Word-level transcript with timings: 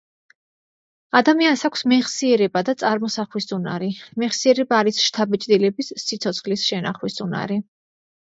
ადამიანს 1.17 1.63
აქვს 1.67 1.83
მეხსიერება 1.91 2.63
და 2.69 2.75
წარმოსახვის 2.83 3.47
უნარი, 3.57 3.91
მეხსიერება 4.23 4.79
არის 4.85 5.01
შთაბეჭდილების 5.09 5.93
სიცოცხლის 6.05 6.65
შენახვის 6.71 7.21
უნარი. 7.27 7.59